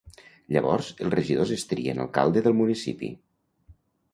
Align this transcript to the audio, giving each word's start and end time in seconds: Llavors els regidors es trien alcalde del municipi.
Llavors 0.55 0.87
els 1.07 1.13
regidors 1.15 1.53
es 1.57 1.65
trien 1.73 2.01
alcalde 2.07 2.43
del 2.49 2.59
municipi. 2.63 3.11